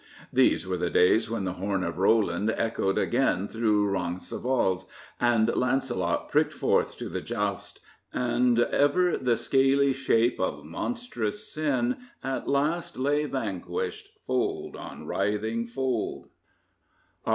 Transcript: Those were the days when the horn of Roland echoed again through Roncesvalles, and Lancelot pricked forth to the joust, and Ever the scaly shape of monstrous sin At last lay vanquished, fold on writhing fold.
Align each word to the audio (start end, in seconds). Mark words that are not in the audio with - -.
Those 0.33 0.65
were 0.65 0.77
the 0.77 0.89
days 0.89 1.29
when 1.29 1.43
the 1.43 1.53
horn 1.53 1.83
of 1.83 1.99
Roland 1.99 2.49
echoed 2.57 2.97
again 2.97 3.47
through 3.47 3.87
Roncesvalles, 3.87 4.87
and 5.19 5.55
Lancelot 5.55 6.27
pricked 6.27 6.53
forth 6.53 6.97
to 6.97 7.07
the 7.07 7.21
joust, 7.21 7.81
and 8.11 8.57
Ever 8.59 9.15
the 9.15 9.37
scaly 9.37 9.93
shape 9.93 10.39
of 10.39 10.65
monstrous 10.65 11.53
sin 11.53 11.97
At 12.23 12.47
last 12.47 12.97
lay 12.97 13.25
vanquished, 13.25 14.09
fold 14.25 14.75
on 14.75 15.05
writhing 15.05 15.67
fold. 15.67 16.29